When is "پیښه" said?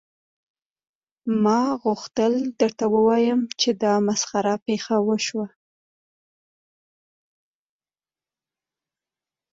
4.65-4.95